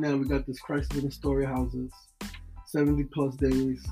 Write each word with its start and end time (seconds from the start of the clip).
now 0.00 0.16
we 0.16 0.26
got 0.26 0.46
this 0.46 0.60
crisis 0.60 0.96
in 0.96 1.06
Astoria 1.06 1.48
Houses, 1.48 1.90
70 2.66 3.04
plus 3.04 3.34
days, 3.36 3.84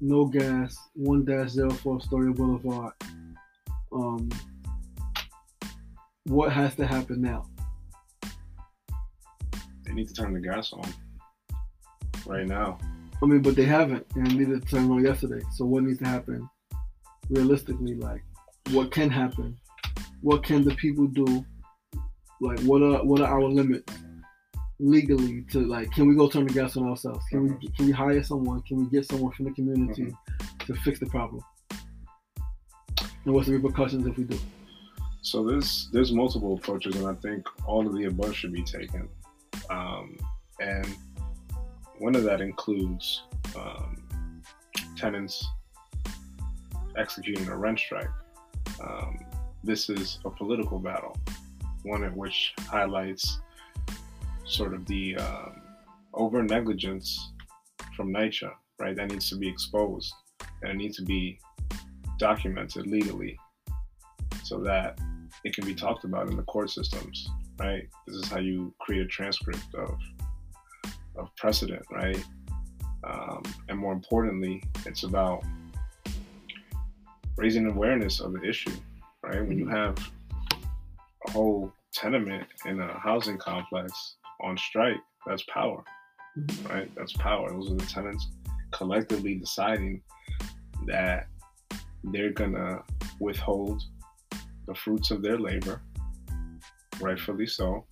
no 0.00 0.26
gas, 0.26 0.76
one 0.94 1.24
dash 1.24 1.50
zero 1.50 1.70
four 1.70 1.96
Astoria 1.96 2.32
Boulevard. 2.32 2.92
Um, 3.92 4.28
what 6.24 6.52
has 6.52 6.74
to 6.76 6.86
happen 6.86 7.22
now? 7.22 7.46
They 9.84 9.92
need 9.92 10.08
to 10.08 10.14
turn 10.14 10.34
the 10.34 10.40
gas 10.40 10.72
on 10.72 10.92
right 12.26 12.46
now. 12.46 12.78
I 13.22 13.26
mean, 13.26 13.40
but 13.40 13.56
they 13.56 13.64
haven't, 13.64 14.06
and 14.14 14.36
needed 14.36 14.62
to 14.62 14.68
turn 14.68 14.90
on 14.90 15.04
yesterday. 15.04 15.44
So 15.54 15.64
what 15.64 15.84
needs 15.84 16.00
to 16.00 16.06
happen 16.06 16.48
realistically? 17.30 17.94
Like, 17.94 18.22
what 18.72 18.90
can 18.90 19.08
happen? 19.08 19.56
What 20.20 20.42
can 20.42 20.64
the 20.64 20.74
people 20.74 21.06
do? 21.06 21.44
Like, 22.40 22.60
what 22.60 22.82
are 22.82 23.02
what 23.04 23.20
are 23.22 23.28
our 23.28 23.48
limits 23.48 23.90
legally 24.78 25.42
to 25.50 25.60
like? 25.60 25.90
Can 25.92 26.08
we 26.08 26.14
go 26.14 26.28
turn 26.28 26.46
the 26.46 26.52
gas 26.52 26.76
on 26.76 26.88
ourselves? 26.88 27.24
Can 27.30 27.44
we 27.44 27.68
can 27.68 27.86
we 27.86 27.92
hire 27.92 28.22
someone? 28.22 28.62
Can 28.62 28.78
we 28.78 28.90
get 28.90 29.06
someone 29.06 29.32
from 29.32 29.46
the 29.46 29.52
community 29.52 30.14
to 30.66 30.74
fix 30.76 30.98
the 31.00 31.06
problem? 31.06 31.42
And 33.24 33.34
what's 33.34 33.48
the 33.48 33.54
repercussions 33.54 34.06
if 34.06 34.16
we 34.16 34.24
do? 34.24 34.38
So 35.22 35.44
there's 35.44 35.88
there's 35.92 36.12
multiple 36.12 36.54
approaches, 36.54 36.94
and 36.96 37.06
I 37.06 37.14
think 37.14 37.46
all 37.66 37.86
of 37.86 37.96
the 37.96 38.04
above 38.04 38.34
should 38.34 38.52
be 38.52 38.62
taken. 38.62 39.08
Um, 39.70 40.16
and 40.60 40.86
one 41.98 42.14
of 42.14 42.22
that 42.24 42.40
includes 42.40 43.22
um, 43.56 44.02
tenants 44.96 45.44
executing 46.96 47.48
a 47.48 47.56
rent 47.56 47.78
strike. 47.78 48.10
Um, 48.80 49.18
this 49.64 49.88
is 49.90 50.20
a 50.24 50.30
political 50.30 50.78
battle, 50.78 51.16
one 51.82 52.04
in 52.04 52.14
which 52.14 52.54
highlights 52.60 53.40
sort 54.46 54.74
of 54.74 54.86
the 54.86 55.16
um, 55.16 55.62
over 56.14 56.42
negligence 56.42 57.32
from 57.96 58.12
NYCHA, 58.12 58.50
right? 58.78 58.96
That 58.96 59.10
needs 59.10 59.28
to 59.30 59.36
be 59.36 59.48
exposed 59.48 60.12
and 60.62 60.70
it 60.72 60.76
needs 60.76 60.96
to 60.96 61.04
be 61.04 61.38
documented 62.18 62.86
legally 62.86 63.38
so 64.42 64.58
that 64.60 64.98
it 65.44 65.54
can 65.54 65.64
be 65.64 65.74
talked 65.74 66.04
about 66.04 66.28
in 66.28 66.36
the 66.36 66.42
court 66.44 66.70
systems, 66.70 67.28
right? 67.58 67.86
This 68.06 68.16
is 68.16 68.28
how 68.28 68.38
you 68.38 68.74
create 68.80 69.02
a 69.02 69.06
transcript 69.06 69.74
of 69.74 69.98
of 71.16 71.34
precedent, 71.36 71.82
right? 71.90 72.22
Um, 73.04 73.42
and 73.68 73.78
more 73.78 73.92
importantly, 73.92 74.62
it's 74.84 75.02
about 75.02 75.42
raising 77.36 77.66
awareness 77.66 78.20
of 78.20 78.32
the 78.32 78.42
issue, 78.42 78.72
right? 79.22 79.46
When 79.46 79.58
you 79.58 79.66
have 79.68 79.96
a 81.26 81.30
whole 81.30 81.72
tenement 81.92 82.46
in 82.66 82.80
a 82.80 82.98
housing 82.98 83.38
complex 83.38 84.16
on 84.40 84.56
strike, 84.56 85.00
that's 85.26 85.42
power, 85.44 85.82
right? 86.68 86.90
That's 86.94 87.12
power. 87.14 87.50
Those 87.50 87.70
are 87.70 87.76
the 87.76 87.86
tenants 87.86 88.28
collectively 88.72 89.34
deciding 89.34 90.02
that 90.86 91.28
they're 92.04 92.32
gonna 92.32 92.82
withhold 93.20 93.82
the 94.66 94.74
fruits 94.74 95.10
of 95.10 95.22
their 95.22 95.38
labor, 95.38 95.82
rightfully 97.00 97.46
so, 97.46 97.86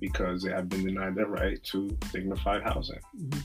because 0.00 0.42
they 0.42 0.50
have 0.50 0.68
been 0.68 0.84
denied 0.84 1.14
their 1.14 1.26
right 1.26 1.62
to 1.64 1.88
dignified 2.12 2.62
housing. 2.62 3.00
Mhm. 3.16 3.44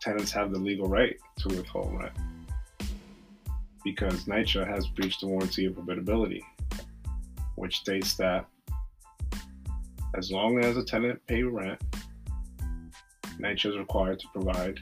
Tenants 0.00 0.32
have 0.32 0.52
the 0.52 0.58
legal 0.58 0.88
right 0.88 1.16
to 1.38 1.48
withhold 1.48 1.98
rent 1.98 2.16
because 3.84 4.26
NYCHA 4.26 4.66
has 4.66 4.86
breached 4.88 5.20
the 5.20 5.26
warranty 5.26 5.66
of 5.66 5.76
habitability, 5.76 6.44
which 7.56 7.78
states 7.78 8.14
that 8.16 8.46
as 10.20 10.30
long 10.30 10.62
as 10.62 10.76
a 10.76 10.84
tenant 10.84 11.18
pays 11.26 11.46
rent, 11.46 11.82
NYCHA 13.38 13.70
is 13.70 13.78
required 13.78 14.20
to 14.20 14.26
provide 14.34 14.78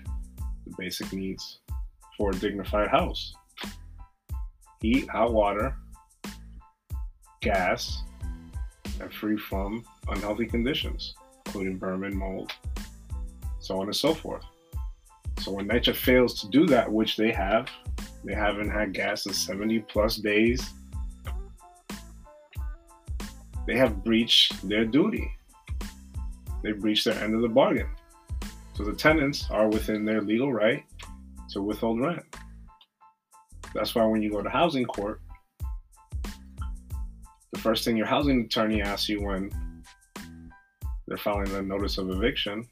the 0.67 0.75
basic 0.77 1.13
needs 1.13 1.61
for 2.17 2.31
a 2.31 2.35
dignified 2.35 2.89
house 2.89 3.33
heat, 4.81 5.09
hot 5.09 5.33
water, 5.33 5.77
gas, 7.41 8.03
and 9.01 9.13
free 9.13 9.37
from 9.37 9.85
unhealthy 10.09 10.47
conditions, 10.47 11.15
including 11.47 11.79
vermin, 11.79 12.17
mold, 12.17 12.51
so 13.61 13.81
on 13.81 13.87
and 13.87 13.95
so 13.95 14.13
forth. 14.15 14.45
So 15.39 15.53
when 15.53 15.69
NYCHA 15.69 15.95
fails 15.95 16.41
to 16.41 16.49
do 16.49 16.67
that, 16.67 16.91
which 16.91 17.17
they 17.17 17.31
have, 17.31 17.69
they 18.25 18.35
haven't 18.35 18.71
had 18.71 18.93
gas 18.93 19.27
in 19.27 19.33
70 19.33 19.79
plus 19.89 20.17
days, 20.17 20.69
they 23.69 23.77
have 23.77 24.03
breached 24.03 24.67
their 24.67 24.87
duty. 24.87 25.31
They 26.63 26.73
breached 26.73 27.05
their 27.05 27.23
end 27.23 27.35
of 27.35 27.43
the 27.43 27.49
bargain. 27.49 27.87
So 28.73 28.83
the 28.83 28.95
tenants 28.95 29.47
are 29.51 29.69
within 29.69 30.07
their 30.07 30.23
legal 30.23 30.51
right 30.51 30.85
to 31.51 31.61
withhold 31.61 32.01
rent. 32.01 32.25
That's 33.75 33.95
why 33.95 34.07
when 34.07 34.23
you 34.23 34.31
go 34.31 34.41
to 34.41 34.49
housing 34.49 34.87
court, 34.87 35.21
the 37.53 37.59
first 37.59 37.85
thing 37.85 37.95
your 37.95 38.07
housing 38.07 38.41
attorney 38.41 38.81
asks 38.81 39.07
you 39.07 39.23
when 39.23 39.51
they're 41.07 41.19
filing 41.19 41.55
a 41.55 41.61
notice 41.61 41.99
of 41.99 42.09
eviction 42.09 42.67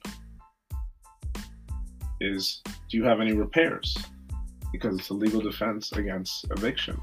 is 2.23 2.63
do 2.89 2.97
you 2.97 3.05
have 3.05 3.21
any 3.21 3.35
repairs? 3.35 3.95
Because 4.73 4.99
it's 4.99 5.11
a 5.11 5.15
legal 5.15 5.43
defense 5.43 5.93
against 5.93 6.47
eviction. 6.53 6.99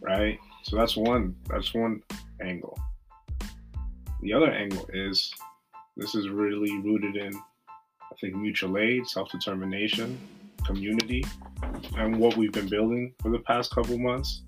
Right? 0.00 0.40
So 0.64 0.76
that's 0.76 0.96
one 0.96 1.36
that's 1.48 1.72
one 1.72 2.02
angle. 2.58 2.78
The 4.20 4.32
other 4.32 4.50
angle 4.50 4.88
is 4.92 5.32
this 5.96 6.14
is 6.14 6.28
really 6.28 6.76
rooted 6.78 7.16
in 7.16 7.32
I 7.34 8.14
think 8.20 8.34
mutual 8.34 8.78
aid, 8.78 9.06
self-determination, 9.06 10.18
community, 10.66 11.24
and 11.96 12.18
what 12.18 12.36
we've 12.36 12.52
been 12.52 12.68
building 12.68 13.14
for 13.20 13.30
the 13.30 13.38
past 13.40 13.72
couple 13.72 13.96
months 13.98 14.42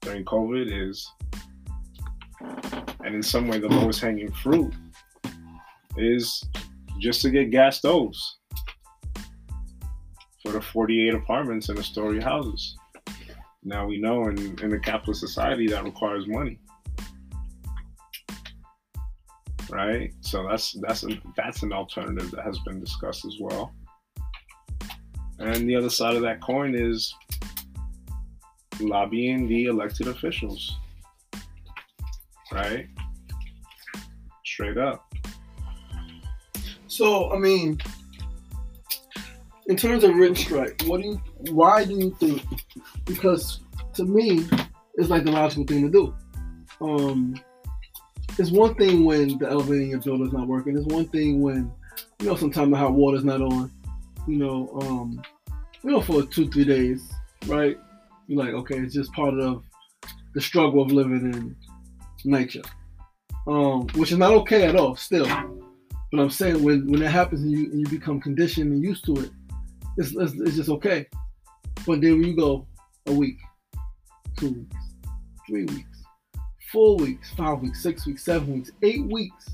during 0.00 0.24
COVID 0.24 0.88
is, 0.88 1.08
and 3.04 3.14
in 3.14 3.22
some 3.22 3.46
way, 3.48 3.58
the 3.58 3.68
lowest 3.68 4.00
hanging 4.00 4.32
fruit 4.32 4.72
is 5.96 6.44
just 6.98 7.20
to 7.22 7.30
get 7.30 7.50
gas 7.50 7.78
stoves 7.78 8.38
for 10.42 10.52
the 10.52 10.60
48 10.60 11.14
apartments 11.14 11.68
and 11.68 11.78
Astoria 11.78 12.22
Houses. 12.22 12.76
Now 13.62 13.86
we 13.86 13.98
know 13.98 14.24
in, 14.24 14.58
in 14.62 14.72
a 14.72 14.80
capitalist 14.80 15.20
society 15.20 15.68
that 15.68 15.84
requires 15.84 16.26
money. 16.26 16.58
Right? 19.70 20.12
So 20.20 20.46
that's 20.48 20.72
that's 20.80 21.04
a, 21.04 21.20
that's 21.36 21.62
an 21.62 21.72
alternative 21.72 22.30
that 22.32 22.44
has 22.44 22.58
been 22.60 22.80
discussed 22.80 23.24
as 23.24 23.36
well. 23.40 23.74
And 25.38 25.68
the 25.68 25.76
other 25.76 25.90
side 25.90 26.16
of 26.16 26.22
that 26.22 26.40
coin 26.40 26.74
is 26.74 27.14
lobbying 28.80 29.48
the 29.48 29.66
elected 29.66 30.08
officials. 30.08 30.76
Right? 32.52 32.86
Straight 34.44 34.78
up. 34.78 35.04
So 36.86 37.32
I 37.32 37.38
mean, 37.38 37.78
in 39.66 39.76
terms 39.76 40.04
of 40.04 40.14
rent 40.14 40.38
strike, 40.38 40.82
what 40.86 41.02
do 41.02 41.08
you? 41.08 41.20
Why 41.52 41.84
do 41.84 41.94
you 41.94 42.16
think? 42.20 42.42
Because 43.04 43.60
to 43.94 44.04
me, 44.04 44.46
it's 44.94 45.10
like 45.10 45.24
the 45.24 45.32
logical 45.32 45.64
thing 45.64 45.82
to 45.82 45.90
do. 45.90 46.14
Um, 46.80 47.34
it's 48.38 48.50
one 48.50 48.74
thing 48.74 49.04
when 49.04 49.38
the 49.38 49.48
elevator 49.48 49.82
in 49.82 49.88
your 49.90 50.26
is 50.26 50.32
not 50.32 50.46
working. 50.46 50.76
It's 50.76 50.86
one 50.86 51.06
thing 51.08 51.40
when 51.40 51.72
you 52.20 52.26
know 52.26 52.36
sometimes 52.36 52.70
the 52.70 52.76
hot 52.76 52.92
water's 52.92 53.24
not 53.24 53.40
on. 53.40 53.70
You 54.26 54.36
know, 54.36 54.78
um, 54.82 55.22
you 55.82 55.90
know 55.90 56.00
for 56.00 56.22
two 56.22 56.48
three 56.48 56.64
days, 56.64 57.02
right? 57.46 57.78
You're 58.26 58.44
like, 58.44 58.54
okay, 58.54 58.78
it's 58.78 58.94
just 58.94 59.12
part 59.12 59.38
of 59.38 59.62
the 60.34 60.40
struggle 60.40 60.82
of 60.82 60.92
living 60.92 61.32
in 61.32 61.56
NYCHA. 62.24 62.66
um, 63.46 63.86
which 63.94 64.12
is 64.12 64.18
not 64.18 64.32
okay 64.32 64.66
at 64.66 64.76
all. 64.76 64.96
Still, 64.96 65.26
but 66.10 66.20
I'm 66.20 66.30
saying 66.30 66.62
when 66.62 66.86
when 66.90 67.00
that 67.00 67.10
happens 67.10 67.42
and 67.42 67.50
you 67.50 67.70
and 67.70 67.80
you 67.80 67.86
become 67.88 68.20
conditioned 68.20 68.72
and 68.72 68.82
used 68.82 69.04
to 69.06 69.14
it, 69.16 69.30
it's, 69.96 70.14
it's, 70.16 70.32
it's 70.40 70.56
just 70.56 70.68
okay. 70.68 71.06
But 71.86 72.00
then 72.00 72.18
when 72.18 72.24
you 72.24 72.36
go 72.36 72.66
a 73.06 73.12
week, 73.12 73.38
two 74.36 74.50
weeks, 74.50 74.76
three 75.48 75.64
weeks, 75.66 75.95
four 76.72 76.96
weeks, 76.96 77.30
five 77.34 77.60
weeks, 77.60 77.82
six 77.82 78.06
weeks, 78.06 78.24
seven 78.24 78.54
weeks, 78.54 78.70
eight 78.82 79.04
weeks. 79.06 79.48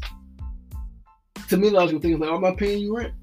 To 1.49 1.56
me, 1.56 1.70
logical 1.70 2.00
thing 2.00 2.14
is 2.14 2.19
like, 2.19 2.31
I'm 2.31 2.41
not 2.41 2.56
paying 2.56 2.81
you 2.81 2.97
rent. 2.97 3.14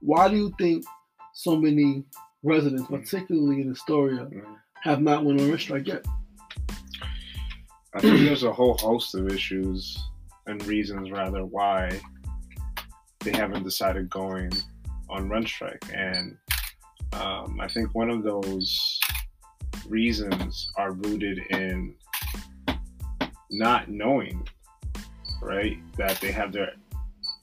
Why 0.00 0.28
do 0.28 0.36
you 0.36 0.52
think 0.58 0.84
so 1.32 1.56
many 1.56 2.04
residents, 2.42 2.88
particularly 2.88 3.62
in 3.62 3.70
Astoria, 3.70 4.26
Mhm. 4.26 4.56
have 4.82 5.00
not 5.00 5.24
went 5.24 5.40
on 5.40 5.48
rent 5.48 5.60
strike 5.60 5.86
yet? 5.86 6.04
I 7.94 8.00
think 8.00 8.20
there's 8.20 8.42
a 8.42 8.52
whole 8.52 8.76
host 8.78 9.14
of 9.14 9.28
issues 9.28 9.98
and 10.46 10.64
reasons, 10.66 11.10
rather, 11.10 11.44
why 11.44 12.00
they 13.20 13.32
haven't 13.32 13.62
decided 13.62 14.10
going 14.10 14.50
on 15.08 15.28
rent 15.28 15.46
strike. 15.46 15.82
And 15.94 16.36
um, 17.12 17.60
I 17.60 17.68
think 17.68 17.94
one 17.94 18.10
of 18.10 18.22
those 18.22 18.98
reasons 19.88 20.70
are 20.76 20.92
rooted 20.92 21.38
in 21.50 21.94
not 23.52 23.88
knowing 23.88 24.46
right? 25.42 25.78
That 25.98 26.20
they 26.20 26.32
have 26.32 26.52
their 26.52 26.72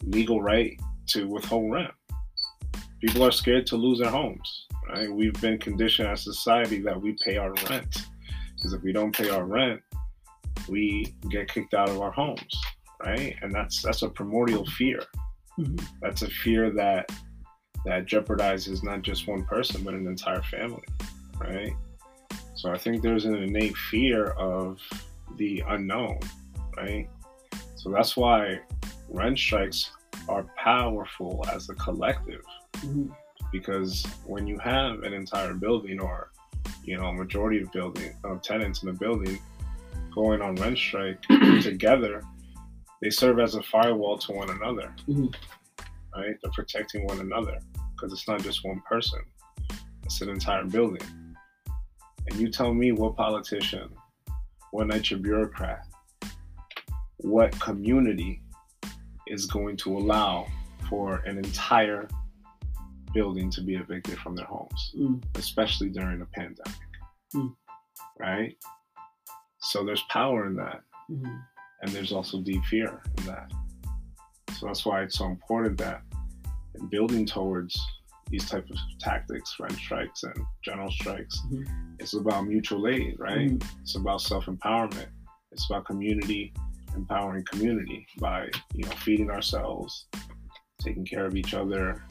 legal 0.04 0.42
right 0.42 0.80
to 1.08 1.28
withhold 1.28 1.72
rent. 1.72 1.92
People 3.02 3.24
are 3.24 3.32
scared 3.32 3.68
to 3.68 3.76
lose 3.78 4.00
their 4.00 4.10
homes, 4.10 4.68
right? 4.90 5.12
We've 5.12 5.40
been 5.42 5.58
conditioned 5.58 6.08
as 6.08 6.22
a 6.22 6.34
society 6.34 6.82
that 6.82 7.00
we 7.00 7.16
pay 7.24 7.38
our 7.38 7.54
rent. 7.70 8.08
Because 8.56 8.74
if 8.74 8.82
we 8.82 8.92
don't 8.92 9.16
pay 9.16 9.30
our 9.30 9.46
rent, 9.46 9.82
we 10.68 11.14
get 11.30 11.48
kicked 11.48 11.74
out 11.74 11.90
of 11.90 12.02
our 12.02 12.12
homes, 12.12 12.54
right? 13.06 13.36
And 13.42 13.54
that's 13.54 13.82
that's 13.82 14.02
a 14.02 14.10
primordial 14.10 14.66
fear. 14.66 15.02
Mhm. 15.58 15.82
That's 16.02 16.22
a 16.24 16.30
fear 16.30 16.72
that 16.72 17.10
that 17.86 18.06
jeopardizes 18.06 18.84
not 18.84 19.02
just 19.02 19.28
one 19.28 19.46
person 19.46 19.84
but 19.84 19.94
an 19.94 20.06
entire 20.06 20.42
family, 20.42 20.84
right? 21.40 21.74
So 22.56 22.72
I 22.72 22.78
think 22.78 23.02
there's 23.02 23.24
an 23.24 23.36
innate 23.36 23.78
fear 23.78 24.32
of 24.32 24.82
the 25.38 25.64
unknown, 25.70 26.20
right? 26.78 27.08
So 27.76 27.90
that's 27.92 28.16
why 28.18 28.60
rent 29.10 29.38
strikes 29.38 29.92
are 30.28 30.46
powerful 30.58 31.44
as 31.52 31.70
a 31.70 31.76
collective 31.76 32.44
Mhm. 32.78 33.10
because 33.52 34.06
when 34.26 34.46
you 34.46 34.58
have 34.60 35.02
an 35.04 35.14
entire 35.14 35.54
building 35.56 36.00
or 36.00 36.32
you 36.84 36.96
know 36.98 37.06
a 37.08 37.14
majority 37.14 37.62
of 37.62 37.72
building 37.72 38.14
of 38.24 38.42
tenants 38.44 38.84
in 38.84 38.88
the 38.92 38.94
building 38.94 39.40
going 40.14 40.42
on 40.42 40.54
rent 40.56 40.78
strike 40.78 41.20
together 41.62 42.22
they 43.02 43.10
serve 43.10 43.40
as 43.40 43.56
a 43.56 43.64
firewall 43.64 44.18
to 44.20 44.32
one 44.34 44.50
another 44.52 44.94
Mhm. 45.08 45.34
right 46.16 46.36
they're 46.44 46.52
protecting 46.54 47.08
one 47.08 47.20
another 47.22 47.58
because 47.96 48.14
it's 48.14 48.28
not 48.28 48.42
just 48.44 48.64
one 48.64 48.82
person 48.88 49.20
it's 50.04 50.22
an 50.22 50.30
entire 50.30 50.66
building 50.66 51.36
and 52.28 52.40
you 52.40 52.50
tell 52.52 52.74
me 52.74 52.92
what 52.92 53.16
politician 53.16 53.90
what 54.72 54.88
NYCHA 54.88 55.22
bureaucrat 55.22 55.86
what 57.22 57.52
community 57.60 58.42
is 59.28 59.46
going 59.46 59.76
to 59.76 59.98
allow 59.98 60.48
for 60.90 61.18
an 61.26 61.38
entire 61.38 62.08
building 63.14 63.52
to 63.52 63.62
be 63.62 63.76
evicted 63.76 64.18
from 64.20 64.36
their 64.36 64.46
homes, 64.46 64.94
Mm. 64.98 65.22
especially 65.36 65.90
during 65.90 66.22
a 66.22 66.26
pandemic. 66.26 66.80
Mm. 67.36 67.56
Right? 68.18 68.56
So 69.60 69.84
there's 69.84 70.04
power 70.10 70.48
in 70.48 70.56
that, 70.56 70.82
Mhm. 71.10 71.44
and 71.82 71.92
there's 71.92 72.14
also 72.14 72.42
deep 72.42 72.64
fear 72.66 73.02
in 73.18 73.26
that. 73.26 73.52
So 74.58 74.68
that's 74.68 74.86
why 74.86 75.02
it's 75.04 75.18
so 75.18 75.26
important 75.26 75.78
that 75.80 76.02
building 76.90 77.26
towards 77.26 77.78
these 78.30 78.48
type 78.50 78.66
of 78.70 78.78
tactics, 79.00 79.56
rent 79.60 79.74
strikes 79.74 80.24
and 80.24 80.36
general 80.64 80.92
strikes, 80.92 81.40
Mhm. 81.52 81.96
it's 82.00 82.14
about 82.14 82.46
mutual 82.48 82.88
aid, 82.88 83.16
right? 83.20 83.50
Mhm. 83.50 83.82
It's 83.82 83.96
about 83.96 84.22
self-empowerment. 84.22 85.10
It's 85.52 85.70
about 85.70 85.86
community 85.86 86.54
empowering 86.96 87.46
community 87.52 88.06
by 88.20 88.50
you 88.74 88.84
know 88.84 88.92
feeding 88.98 89.30
ourselves, 89.30 90.08
taking 90.82 91.06
care 91.06 91.26
of 91.26 91.36
each 91.36 91.54
other, 91.54 92.04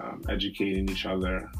um, 0.00 0.22
educating 0.28 0.88
each 0.90 1.06
other, 1.06 1.50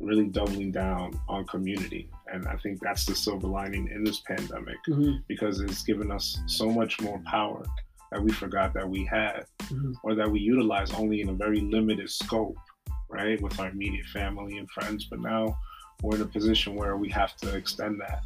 really 0.00 0.28
doubling 0.28 0.70
down 0.70 1.12
on 1.28 1.44
community. 1.46 2.10
And 2.32 2.46
I 2.46 2.56
think 2.58 2.80
that's 2.80 3.04
the 3.04 3.14
silver 3.14 3.48
lining 3.48 3.88
in 3.88 4.04
this 4.04 4.20
pandemic 4.20 4.76
Mhm. 4.88 5.22
because 5.28 5.60
it's 5.60 5.82
given 5.82 6.10
us 6.10 6.38
so 6.46 6.70
much 6.70 7.00
more 7.00 7.20
power 7.26 7.64
that 8.10 8.22
we 8.22 8.32
forgot 8.32 8.74
that 8.74 8.88
we 8.88 9.04
had 9.04 9.46
Mhm. 9.58 9.94
or 10.02 10.14
that 10.14 10.30
we 10.30 10.40
utilize 10.40 10.92
only 10.92 11.20
in 11.20 11.28
a 11.28 11.32
very 11.32 11.60
limited 11.60 12.10
scope, 12.10 12.58
right, 13.08 13.40
with 13.40 13.58
our 13.60 13.68
immediate 13.70 14.06
family 14.06 14.58
and 14.58 14.68
friends. 14.70 15.04
But 15.04 15.20
now 15.20 15.56
we're 16.02 16.16
in 16.16 16.22
a 16.22 16.26
position 16.26 16.74
where 16.74 16.96
we 16.96 17.08
have 17.10 17.36
to 17.38 17.54
extend 17.56 18.00
that 18.00 18.22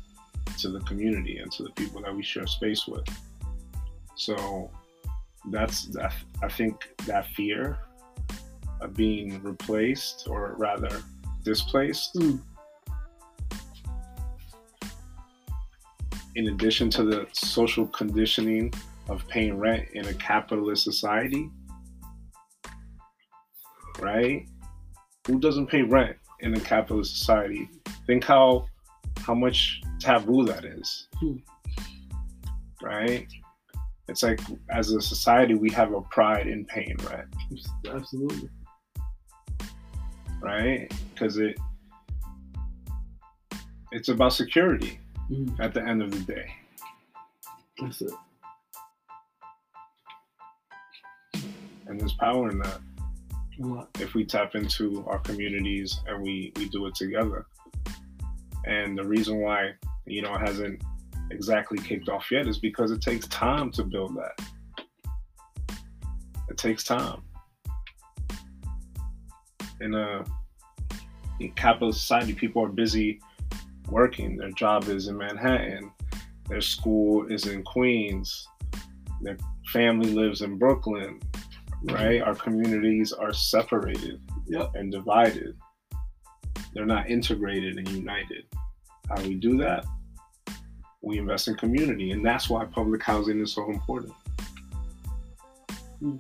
to 0.59 0.71
the 0.71 0.81
community 0.81 1.39
and 1.39 1.51
to 1.53 1.63
the 1.65 1.71
people 1.71 2.01
that 2.03 2.15
we 2.15 2.23
share 2.23 2.47
space 2.47 2.87
with. 2.87 3.05
So 4.17 4.71
that's 5.51 5.87
that. 5.87 6.15
I 6.43 6.49
think 6.49 6.95
that 7.07 7.27
fear 7.35 7.79
of 8.81 8.95
being 8.95 9.43
replaced 9.43 10.27
or 10.29 10.55
rather 10.57 11.03
displaced, 11.43 12.15
Mm. 12.15 12.41
in 16.37 16.49
addition 16.49 16.91
to 16.91 17.05
the 17.05 17.27
social 17.33 17.87
conditioning 17.89 18.73
of 19.09 19.27
paying 19.29 19.59
rent 19.59 19.89
in 19.93 20.07
a 20.07 20.15
capitalist 20.15 20.85
society, 20.85 21.51
right? 24.01 24.47
Who 25.27 25.39
doesn't 25.41 25.67
pay 25.67 25.83
rent 25.83 26.17
in 26.41 26.55
a 26.55 26.61
capitalist 26.61 27.19
society? 27.19 27.69
Think 28.07 28.25
how 28.25 28.67
how 29.21 29.35
much 29.35 29.81
taboo 30.01 30.45
that 30.47 30.65
is, 30.65 31.09
Hmm. 31.17 31.37
right? 32.83 33.27
It's 34.09 34.23
like 34.23 34.41
as 34.71 34.91
a 34.93 35.01
society 35.01 35.55
we 35.55 35.71
have 35.71 35.93
a 35.95 36.03
pride 36.03 36.47
in 36.47 36.65
paying 36.67 36.97
rent, 37.09 37.29
Absolutely. 37.89 38.51
right? 40.41 40.93
Because 41.15 41.39
it 41.39 41.59
it's 43.93 44.09
about 44.09 44.33
security 44.33 44.99
Mhm. 45.31 45.59
at 45.61 45.73
the 45.73 45.83
end 45.83 46.03
of 46.03 46.11
the 46.11 46.21
day. 46.35 46.53
That's 47.81 48.03
it. 48.03 48.13
And 51.95 52.01
there's 52.01 52.15
power 52.15 52.51
in 52.51 52.59
that. 52.59 52.81
If 54.01 54.15
we 54.15 54.25
tap 54.25 54.57
into 54.57 55.05
our 55.07 55.21
communities 55.21 56.01
and 56.09 56.21
we 56.21 56.53
we 56.57 56.69
do 56.69 56.87
it 56.87 56.97
together. 56.97 57.47
And 58.67 58.99
the 58.99 59.05
reason 59.05 59.41
why 59.41 59.75
you 60.05 60.21
know 60.21 60.35
it 60.35 60.41
hasn't 60.41 60.83
exactly 61.31 61.79
kicked 61.79 62.09
off 62.09 62.33
yet 62.33 62.49
is 62.49 62.59
because 62.59 62.91
it 62.91 63.01
takes 63.01 63.29
time 63.29 63.71
to 63.73 63.85
build 63.85 64.17
that. 64.17 64.45
It 66.51 66.57
takes 66.57 66.83
time. 66.83 67.23
In 69.81 69.95
a 69.95 70.25
in 71.39 71.53
capitalist 71.53 72.01
society, 72.01 72.35
people 72.35 72.65
are 72.65 72.71
busy 72.71 73.21
working. 73.89 74.37
Their 74.37 74.51
job 74.51 74.89
is 74.89 75.07
in 75.07 75.17
Manhattan. 75.17 75.93
Their 76.49 76.61
school 76.61 77.29
is 77.29 77.47
in 77.47 77.63
Queens. 77.63 78.49
Their 79.23 79.37
family 79.73 80.11
lives 80.11 80.43
in 80.43 80.59
Brooklyn 80.59 81.21
right? 81.91 82.23
Our 82.23 82.35
communities 82.35 83.13
are 83.13 83.33
separated 83.33 84.21
Yep. 84.47 84.75
and 84.75 84.91
divided. 84.91 85.57
They're 86.73 86.87
not 86.87 87.09
integrated 87.09 87.77
and 87.79 87.89
united. 87.89 88.45
How 89.09 89.17
do 89.17 89.29
we 89.29 89.35
do 89.35 89.57
that? 89.59 89.85
We 91.03 91.19
invest 91.19 91.49
in 91.49 91.57
community, 91.57 92.13
and 92.13 92.25
that's 92.25 92.49
why 92.49 92.65
public 92.65 93.03
housing 93.03 93.41
is 93.41 93.53
so 93.53 93.71
important. 93.71 94.13
Hmm. 96.01 96.17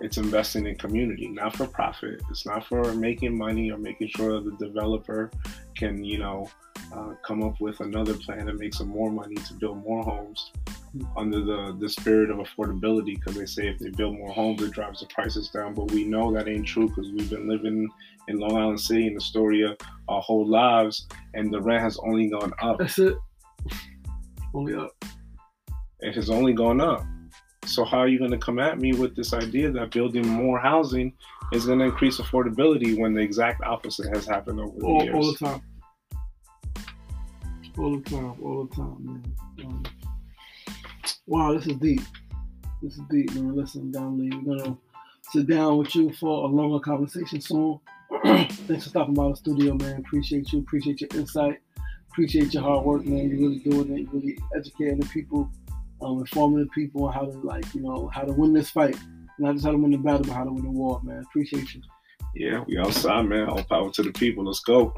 It's 0.00 0.18
investing 0.18 0.66
in 0.66 0.76
community, 0.76 1.26
not 1.26 1.56
for 1.56 1.66
profit. 1.66 2.22
It's 2.30 2.46
not 2.46 2.66
for 2.66 2.94
making 2.94 3.36
money 3.36 3.72
or 3.72 3.78
making 3.78 4.08
sure 4.08 4.40
the 4.40 4.52
developer 4.52 5.30
can, 5.76 6.04
you 6.04 6.18
know, 6.18 6.48
uh, 6.92 7.14
come 7.26 7.42
up 7.42 7.60
with 7.60 7.80
another 7.80 8.14
plan 8.14 8.48
and 8.48 8.58
make 8.58 8.74
some 8.74 8.88
more 8.88 9.10
money 9.10 9.34
to 9.34 9.54
build 9.54 9.82
more 9.82 10.04
homes 10.04 10.52
under 11.16 11.40
the, 11.42 11.76
the 11.78 11.88
spirit 11.88 12.30
of 12.30 12.38
affordability 12.38 13.16
because 13.16 13.34
they 13.34 13.46
say 13.46 13.68
if 13.68 13.78
they 13.78 13.90
build 13.90 14.14
more 14.16 14.30
homes 14.30 14.62
it 14.62 14.72
drives 14.72 15.00
the 15.00 15.06
prices 15.06 15.48
down 15.50 15.74
but 15.74 15.90
we 15.92 16.04
know 16.04 16.32
that 16.32 16.48
ain't 16.48 16.66
true 16.66 16.88
because 16.88 17.10
we've 17.12 17.30
been 17.30 17.48
living 17.48 17.88
in 18.28 18.38
long 18.38 18.56
island 18.56 18.80
city 18.80 19.06
in 19.06 19.16
astoria 19.16 19.76
our 20.08 20.20
whole 20.22 20.46
lives 20.46 21.06
and 21.34 21.52
the 21.52 21.60
rent 21.60 21.82
has 21.82 21.98
only 21.98 22.28
gone 22.28 22.52
up 22.62 22.78
That's 22.78 22.98
it. 22.98 23.16
Only 24.54 24.74
up. 24.74 24.92
it 26.00 26.14
has 26.14 26.30
only 26.30 26.52
gone 26.52 26.80
up 26.80 27.04
so 27.66 27.84
how 27.84 27.98
are 27.98 28.08
you 28.08 28.18
going 28.18 28.30
to 28.30 28.38
come 28.38 28.58
at 28.58 28.78
me 28.78 28.94
with 28.94 29.14
this 29.14 29.34
idea 29.34 29.70
that 29.70 29.90
building 29.90 30.26
more 30.26 30.58
housing 30.58 31.12
is 31.52 31.66
going 31.66 31.78
to 31.78 31.86
increase 31.86 32.18
affordability 32.18 32.98
when 32.98 33.14
the 33.14 33.20
exact 33.20 33.62
opposite 33.62 34.14
has 34.14 34.26
happened 34.26 34.60
over 34.60 34.78
the 34.78 34.86
All, 34.86 35.04
years 35.04 35.14
all 35.14 35.32
the 35.32 35.38
time. 35.38 35.62
All 37.78 37.98
the 37.98 38.10
time. 38.10 38.34
All 38.42 38.64
the 38.64 38.74
time, 38.74 38.96
man. 39.00 39.66
Um, 39.66 39.82
wow, 41.26 41.52
this 41.54 41.66
is 41.66 41.76
deep. 41.76 42.00
This 42.82 42.94
is 42.94 43.02
deep, 43.10 43.34
man. 43.34 43.54
Listen, 43.54 43.92
Dannelly, 43.92 44.44
we're 44.44 44.56
gonna 44.58 44.76
sit 45.30 45.46
down 45.46 45.78
with 45.78 45.94
you 45.94 46.12
for 46.14 46.44
a 46.44 46.46
longer 46.46 46.80
conversation 46.80 47.40
soon. 47.40 47.78
Thanks 48.24 48.84
for 48.84 48.90
stopping 48.90 49.14
by 49.14 49.28
the 49.28 49.36
studio, 49.36 49.74
man. 49.74 49.98
Appreciate 49.98 50.52
you. 50.52 50.60
Appreciate 50.60 51.00
your 51.00 51.10
insight. 51.14 51.58
Appreciate 52.10 52.54
your 52.54 52.62
hard 52.62 52.84
work, 52.84 53.04
man. 53.04 53.28
You're 53.28 53.48
really 53.48 53.58
doing 53.58 53.92
it. 53.92 54.00
You're 54.02 54.12
really 54.12 54.38
educating 54.56 54.98
the 55.00 55.06
people, 55.06 55.50
um, 56.02 56.18
informing 56.20 56.60
the 56.60 56.70
people 56.70 57.04
on 57.04 57.12
how 57.12 57.24
to 57.26 57.38
like, 57.40 57.72
you 57.74 57.82
know, 57.82 58.10
how 58.12 58.22
to 58.22 58.32
win 58.32 58.52
this 58.52 58.70
fight. 58.70 58.96
Not 59.38 59.54
just 59.54 59.64
how 59.66 59.72
to 59.72 59.78
win 59.78 59.90
the 59.92 59.98
battle, 59.98 60.22
but 60.24 60.32
how 60.32 60.44
to 60.44 60.52
win 60.52 60.64
the 60.64 60.70
war, 60.70 61.00
man. 61.04 61.22
Appreciate 61.28 61.74
you. 61.74 61.82
yeah 62.34 62.62
we 62.66 62.78
outside 62.78 63.22
man 63.22 63.48
all 63.48 63.62
power 63.64 63.90
to 63.90 64.02
the 64.02 64.12
people 64.12 64.44
let's 64.44 64.60
go 64.60 64.92